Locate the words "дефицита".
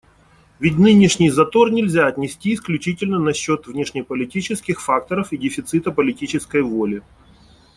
5.37-5.91